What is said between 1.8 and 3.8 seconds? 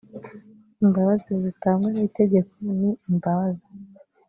n itegeko ni imbabazi